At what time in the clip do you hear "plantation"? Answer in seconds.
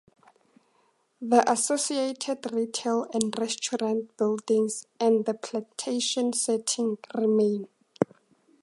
5.35-6.33